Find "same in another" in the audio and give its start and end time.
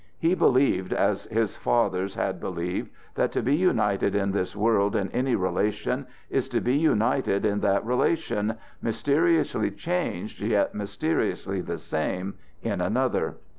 11.77-13.35